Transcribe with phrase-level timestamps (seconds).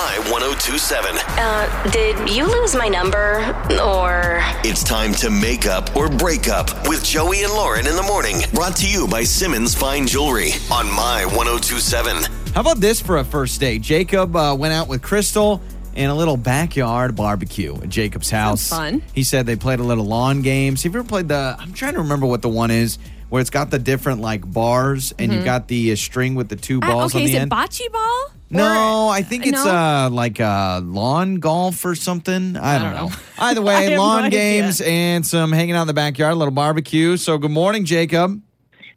[0.00, 1.18] My 1027.
[1.18, 3.40] Uh, did you lose my number?
[3.82, 4.38] Or.
[4.64, 8.36] It's time to make up or break up with Joey and Lauren in the morning.
[8.54, 12.16] Brought to you by Simmons Fine Jewelry on My 1027.
[12.54, 13.82] How about this for a first date?
[13.82, 15.60] Jacob uh, went out with Crystal
[15.94, 18.70] in a little backyard barbecue at Jacob's house.
[18.70, 19.02] fun.
[19.12, 20.82] He said they played a little lawn games.
[20.84, 21.56] Have you ever played the?
[21.58, 22.98] I'm trying to remember what the one is
[23.28, 26.56] where it's got the different like bars and you got the uh, string with the
[26.56, 27.18] two Uh, balls Mm-hmm.
[27.18, 27.50] okay, on is the it end.
[27.50, 28.30] bocce ball?
[28.50, 29.70] No, Or- I think it's no?
[29.70, 32.56] uh like uh lawn golf or something.
[32.56, 33.08] I don't, don't know.
[33.08, 33.14] know.
[33.38, 34.38] Either way, have no lawn idea.
[34.38, 37.16] games and some hanging out in the backyard, a little barbecue.
[37.16, 38.42] So good morning, Jacob.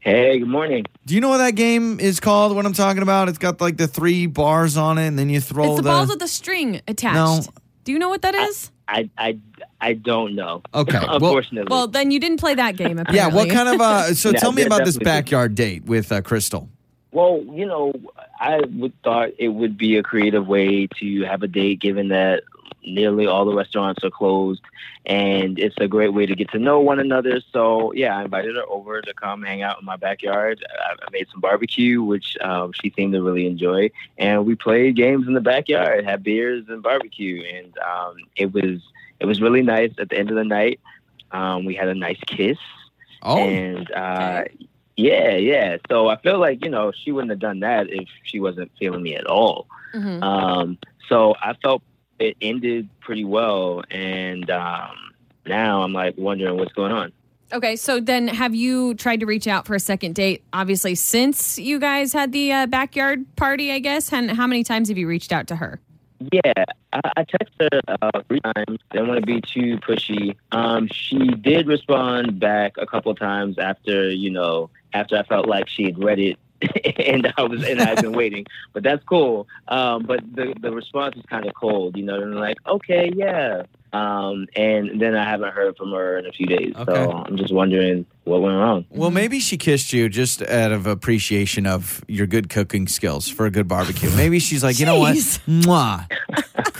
[0.00, 0.84] Hey, good morning.
[1.06, 2.56] Do you know what that game is called?
[2.56, 3.28] What I'm talking about?
[3.28, 6.08] It's got like the three bars on it, and then you throw It's the, balls
[6.08, 7.14] with the string attached.
[7.14, 7.40] No.
[7.84, 8.70] Do you know what that is?
[8.88, 9.38] I I
[9.80, 10.62] I don't know.
[10.74, 11.68] Okay, well- Unfortunately.
[11.70, 12.98] Well, then you didn't play that game.
[12.98, 13.16] Apparently.
[13.16, 15.04] Yeah, what kind of uh so Yeah, tell me about this definitely.
[15.22, 16.68] backyard date with uh, Crystal.
[17.12, 17.92] Well, you know,
[18.40, 22.42] I would thought it would be a creative way to have a date, given that
[22.84, 24.62] nearly all the restaurants are closed,
[25.04, 27.40] and it's a great way to get to know one another.
[27.52, 30.64] So yeah, I invited her over to come hang out in my backyard.
[30.80, 35.26] I, made some barbecue, which um, she seemed to really enjoy, and we played games
[35.26, 38.80] in the backyard, had beers and barbecue, and um, it was
[39.20, 39.92] it was really nice.
[39.98, 40.80] At the end of the night,
[41.30, 42.58] um, we had a nice kiss.
[43.24, 44.44] Oh, And uh,
[45.02, 45.76] yeah, yeah.
[45.90, 49.02] So I feel like you know she wouldn't have done that if she wasn't feeling
[49.02, 49.66] me at all.
[49.94, 50.22] Mhm.
[50.22, 51.82] Um, so I felt
[52.18, 54.96] it ended pretty well, and um,
[55.46, 57.12] now I'm like wondering what's going on.
[57.52, 60.42] Okay, so then have you tried to reach out for a second date?
[60.54, 64.10] Obviously, since you guys had the uh, backyard party, I guess.
[64.10, 65.80] And how many times have you reached out to her?
[66.32, 68.78] Yeah, I, I texted her uh, three times.
[68.90, 70.36] I Didn't want to be too pushy.
[70.52, 75.68] Um, she did respond back a couple times after you know after I felt like
[75.68, 76.38] she had read it.
[77.00, 79.48] and I was and I've been waiting, but that's cool.
[79.66, 82.22] Um, but the the response is kind of cold, you know.
[82.22, 83.64] And like, okay, yeah.
[83.92, 86.94] Um, and then I haven't heard from her in a few days, Okay.
[86.94, 88.86] so I'm just wondering what went wrong.
[88.88, 93.44] well, maybe she kissed you just out of appreciation of your good cooking skills for
[93.44, 94.08] a good barbecue.
[94.16, 96.08] Maybe she's like, you know what, mwah,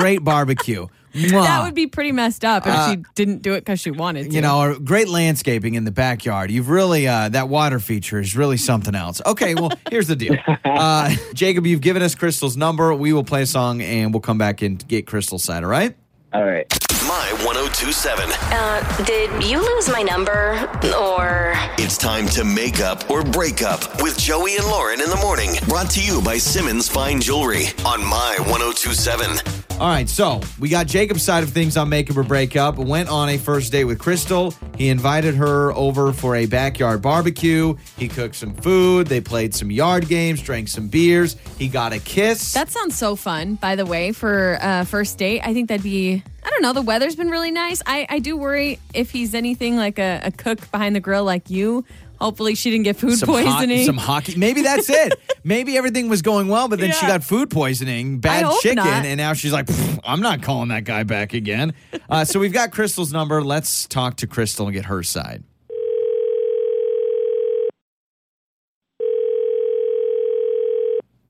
[0.00, 1.30] great barbecue, mwah.
[1.30, 4.24] That would be pretty messed up if Uh, she didn't do it because she wanted
[4.30, 4.34] to.
[4.34, 6.50] you know, or great landscaping in the backyard.
[6.50, 9.20] You've really uh, that water feature is really something else.
[9.24, 11.66] Okay, well, here's the deal, uh, Jacob.
[11.66, 12.94] You've given us Crystal's number.
[12.94, 15.62] We will play a song and we'll come back and get Crystal's side.
[15.64, 15.96] All right.
[16.32, 16.66] All right.
[17.06, 18.28] My 1027.
[18.32, 20.68] Uh, did you lose my number?
[20.98, 21.52] Or.
[21.78, 25.50] It's time to make up or break up with Joey and Lauren in the morning.
[25.68, 29.63] Brought to you by Simmons Fine Jewelry on My 1027.
[29.80, 32.78] All right, so we got Jacob's side of things on make up or break up.
[32.78, 34.54] Went on a first date with Crystal.
[34.78, 37.74] He invited her over for a backyard barbecue.
[37.98, 39.08] He cooked some food.
[39.08, 41.36] They played some yard games, drank some beers.
[41.58, 42.52] He got a kiss.
[42.52, 45.40] That sounds so fun, by the way, for uh, first date.
[45.44, 47.82] I think that'd be, I don't know, the weather's been really nice.
[47.84, 51.50] I, I do worry if he's anything like a, a cook behind the grill like
[51.50, 51.84] you.
[52.20, 53.84] Hopefully she didn't get food some hot- poisoning.
[53.84, 54.36] some hockey.
[54.36, 55.14] Maybe that's it.
[55.44, 59.04] Maybe everything was going well, but then she got food poisoning, bad chicken, not.
[59.04, 59.68] and now she's like,
[60.04, 61.74] I'm not calling that guy back again.
[62.08, 63.42] Uh, so we've got Crystal's number.
[63.42, 65.44] Let's talk to Crystal and get her side.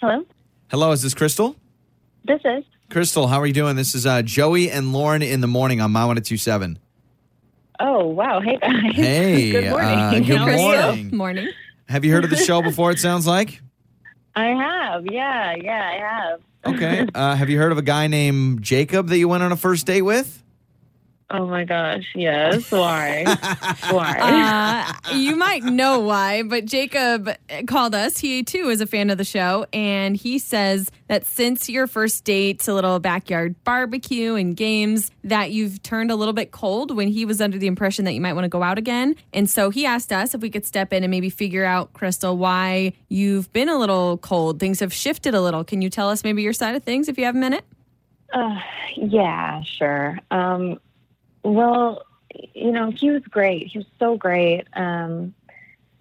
[0.00, 0.24] Hello,
[0.70, 1.56] Hello, is this Crystal?
[2.24, 2.64] this is.
[2.90, 3.76] Crystal, how are you doing?
[3.76, 6.78] This is uh, Joey and Lauren in the morning on My 1027.
[7.84, 8.40] Oh wow!
[8.40, 8.72] Hey guys.
[8.94, 9.98] Hey, Good morning.
[9.98, 11.16] uh, good How morning.
[11.16, 11.48] Morning.
[11.88, 13.60] Have you heard of the show before, it sounds like?
[14.36, 15.04] I have.
[15.10, 16.74] Yeah, yeah, I have.
[16.76, 17.06] Okay.
[17.12, 19.84] Uh, have you heard of a guy named Jacob that you went on a first
[19.86, 20.42] date with?
[21.32, 22.04] Oh my gosh.
[22.14, 22.70] Yes.
[22.70, 23.24] Why?
[23.90, 24.92] Why?
[25.08, 27.30] Uh, you might know why, but Jacob
[27.66, 28.18] called us.
[28.18, 32.24] He too is a fan of the show, and he says that since your first
[32.24, 37.08] date, a little backyard barbecue and games, that you've turned a little bit cold when
[37.08, 39.14] he was under the impression that you might want to go out again.
[39.32, 42.36] And so he asked us if we could step in and maybe figure out, Crystal,
[42.36, 44.60] why you've been a little cold.
[44.60, 45.64] Things have shifted a little.
[45.64, 47.64] Can you tell us maybe your side of things if you have a minute?
[48.32, 48.58] Uh,
[48.96, 50.18] yeah, sure.
[50.30, 50.78] Um,
[51.42, 52.02] well,
[52.54, 53.68] you know, he was great.
[53.68, 54.66] He was so great.
[54.74, 55.34] Um,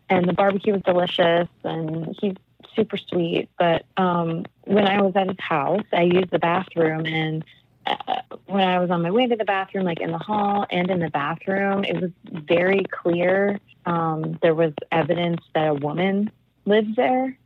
[0.10, 2.36] and the barbecue was delicious, and he's
[2.76, 3.50] super sweet.
[3.58, 7.46] But um, when I was at his house, I used the bathroom, and
[7.86, 10.90] uh, when I was on my way to the bathroom, like in the hall and
[10.90, 16.32] in the bathroom, it was very clear um, there was evidence that a woman
[16.66, 17.38] lived there.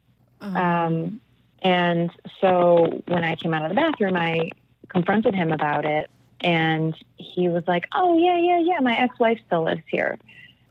[0.41, 1.21] Um,
[1.61, 2.11] and
[2.41, 4.51] so when I came out of the bathroom, I
[4.89, 6.09] confronted him about it.
[6.41, 8.79] And he was like, Oh, yeah, yeah, yeah.
[8.79, 10.17] My ex wife still lives here.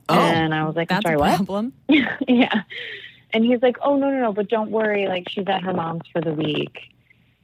[0.09, 1.37] Oh, and I was like, I'm That's sorry, a what?
[1.37, 1.73] problem.
[2.29, 2.63] yeah.
[3.33, 4.33] And he's like, Oh, no, no, no.
[4.33, 5.09] But don't worry.
[5.09, 6.79] Like, she's at her mom's for the week.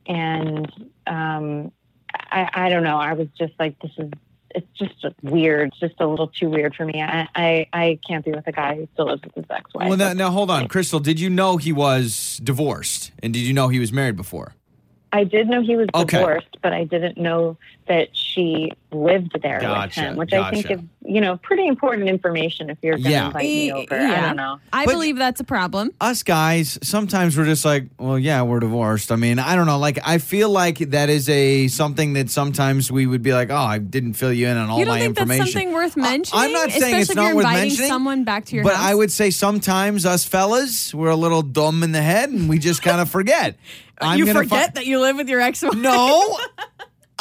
[0.06, 0.70] And
[1.06, 1.72] um,
[2.14, 2.98] I, I don't know.
[2.98, 4.10] I was just like, this is,
[4.52, 5.68] it's just weird.
[5.68, 7.00] It's just a little too weird for me.
[7.00, 9.88] I, I, I can't be with a guy who still lives with his ex-wife.
[9.88, 10.98] Well, now, now hold on, Crystal.
[11.00, 14.54] Did you know he was divorced, and did you know he was married before?
[15.12, 16.18] I did know he was Okay.
[16.18, 17.56] divorced, but I didn't know
[17.88, 20.80] that she lived there Gotcha, with him, which I think is,
[21.10, 23.26] you know, pretty important information if you're going to Yeah.
[23.26, 23.94] invite me over.
[23.98, 24.58] I don't know.
[24.72, 25.90] I But- believe that's a problem.
[26.00, 29.10] Us guys, sometimes we're just like, well, yeah, we're divorced.
[29.10, 29.78] I mean, I don't know.
[29.78, 33.56] Like, I feel like that is a something that sometimes we would be like, oh,
[33.56, 35.52] I didn't fill you in on all you don't my think that's information.
[35.52, 36.44] something worth I- mentioning?
[36.44, 38.74] I'm not saying especially it's not you're worth inviting mentioning, someone back to your but
[38.76, 38.86] house.
[38.90, 42.58] I would say sometimes us fellas, we're a little dumb in the head, and we
[42.58, 43.56] just kind of forget.
[44.00, 45.74] I'm you forget fi- that you live with your ex-wife.
[45.74, 46.38] No.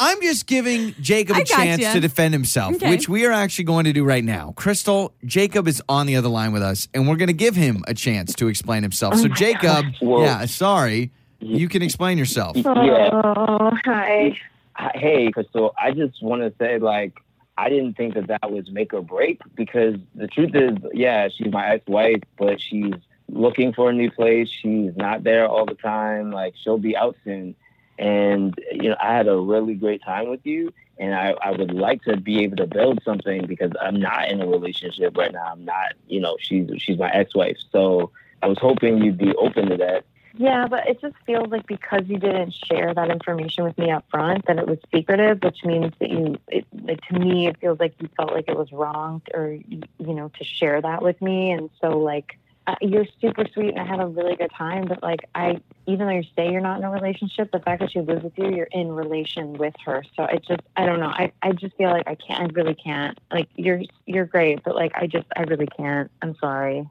[0.00, 1.92] I'm just giving Jacob a chance ya.
[1.92, 2.88] to defend himself, Okay.
[2.90, 4.52] which we are actually going to do right now.
[4.56, 7.84] Crystal, Jacob is on the other line with us, and we're going to give him
[7.86, 9.16] a chance to explain himself.
[9.16, 12.56] So, oh Jacob, yeah, sorry, you can explain yourself.
[12.64, 14.36] Oh, hi.
[14.72, 17.12] Hi- Hey, Crystal, I just want to say, like,
[17.58, 21.52] I didn't think that that was make or break because the truth is, yeah, she's
[21.52, 22.94] my ex wife, but she's
[23.28, 24.48] looking for a new place.
[24.48, 26.30] She's not there all the time.
[26.32, 27.54] Like, she'll be out soon.
[28.00, 30.72] And, you know, I had a really great time with you.
[30.98, 34.40] And I, I would like to be able to build something because I'm not in
[34.40, 35.52] a relationship right now.
[35.52, 37.58] I'm not, you know, she's she's my ex wife.
[37.72, 38.10] So
[38.42, 40.04] I was hoping you'd be open to that.
[40.34, 44.04] Yeah, but it just feels like because you didn't share that information with me up
[44.10, 47.80] front, that it was secretive, which means that you, it, like to me, it feels
[47.80, 51.50] like you felt like it was wrong, or you know, to share that with me.
[51.50, 54.86] And so, like, uh, you're super sweet, and I had a really good time.
[54.86, 57.92] But like, I, even though you say you're not in a relationship, the fact that
[57.92, 60.04] she lives with you, you're in relation with her.
[60.16, 61.08] So it just, I don't know.
[61.08, 62.42] I, I just feel like I can't.
[62.42, 63.18] I really can't.
[63.32, 66.10] Like, you're, you're great, but like, I just, I really can't.
[66.22, 66.88] I'm sorry.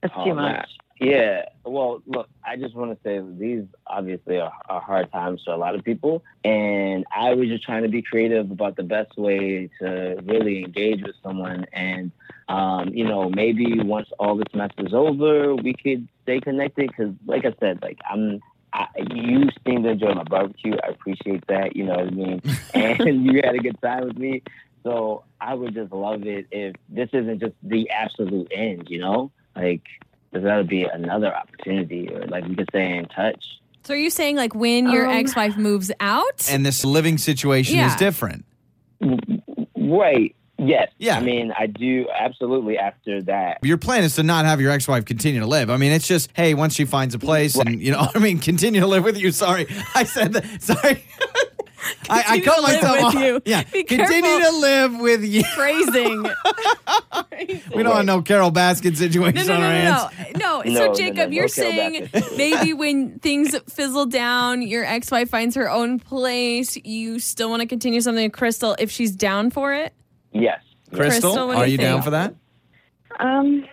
[0.00, 0.70] That's Oh, too much.
[1.00, 1.46] Yeah.
[1.64, 5.56] Well, look, I just want to say these obviously are, are hard times for a
[5.56, 6.22] lot of people.
[6.44, 11.02] And I was just trying to be creative about the best way to really engage
[11.02, 11.66] with someone.
[11.72, 12.12] And,
[12.48, 16.88] um, you know, maybe once all this mess is over, we could stay connected.
[16.88, 18.40] Because, like I said, like, I'm.
[18.76, 20.74] I, you seem to enjoy my barbecue.
[20.82, 21.76] I appreciate that.
[21.76, 22.42] You know what I mean?
[22.74, 24.42] and you had a good time with me.
[24.82, 29.30] So I would just love it if this isn't just the absolute end, you know?
[29.54, 29.82] Like,
[30.34, 33.60] there's got be another opportunity, or like we could stay in touch.
[33.84, 36.48] So are you saying like when your Um, ex-wife moves out?
[36.50, 38.44] And this living situation is different.
[39.76, 40.34] Right.
[40.56, 40.90] Yes.
[40.98, 41.18] Yeah.
[41.18, 43.58] I mean, I do absolutely after that.
[43.62, 45.68] Your plan is to not have your ex-wife continue to live.
[45.68, 48.38] I mean, it's just, hey, once she finds a place and, you know, I mean,
[48.38, 49.32] continue to live with you.
[49.32, 49.66] Sorry.
[49.94, 50.62] I said that.
[50.62, 51.04] Sorry.
[52.10, 53.14] I, I Continue cut to live myself with off.
[53.14, 53.42] you.
[53.44, 53.62] Yeah.
[53.72, 54.50] Be continue careful.
[54.52, 55.42] to live with you.
[55.54, 56.26] Phrasing.
[57.74, 60.32] We don't want no Carole Baskin situation No, no, on no, our no, hands.
[60.34, 60.38] no.
[60.38, 60.62] No.
[60.62, 65.28] No, So no, Jacob, no, you're no, saying maybe when things fizzle down, your ex-wife
[65.30, 69.50] finds her own place, you still want to continue something with Crystal if she's down
[69.50, 69.92] for it.
[70.32, 70.60] Yes.
[70.92, 72.34] Crystal, Crystal, what are you you down for that?
[73.18, 73.66] Um,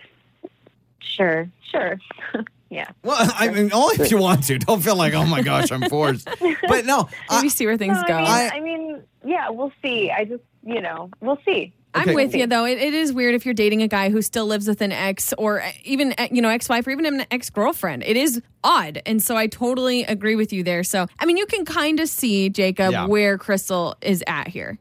[1.00, 1.98] sure, sure.
[2.72, 2.90] yeah.
[3.02, 4.58] Well, I mean, only if you want to.
[4.58, 6.28] Don't feel like, oh my gosh, I'm forced.
[6.68, 8.14] But no, Maybe I, see where things No, go.
[8.14, 10.10] I mean, I- I, mean, yeah, we'll see.
[10.10, 11.72] I just, you know, we'll see.
[11.94, 12.10] Okay.
[12.10, 12.64] I'm with you though.
[12.64, 15.34] It, it is weird if you're dating a guy who still lives with an ex
[15.36, 18.02] or even uh, you know ex-wife or even an ex-girlfriend.
[18.04, 20.84] It is odd, and so I totally agree with you there.
[20.84, 23.06] So I mean, you can kind of see Jacob Yeah.
[23.06, 24.78] where Crystal is at here.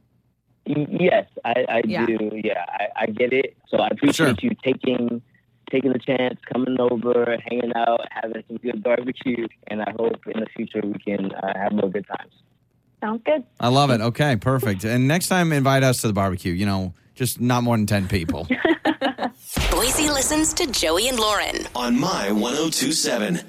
[0.66, 2.06] Yes, I, I Yeah.
[2.06, 2.32] do.
[2.46, 3.58] Yeah, I, I get it.
[3.68, 4.50] So I appreciate Sure.
[4.50, 5.22] you taking
[5.72, 10.40] taking the chance, coming over, hanging out, having some good barbecue, and I hope in
[10.40, 12.34] the future we can uh, have more good times.
[13.00, 13.44] Sounds good.
[13.60, 14.00] I love it.
[14.02, 14.84] Okay, perfect.
[14.84, 16.54] And next time, invite us to the barbecue.
[16.54, 18.48] You know, just not more than 10 people.
[19.72, 21.68] Boise listens to Joey and Lauren.
[21.76, 23.40] On My 1027.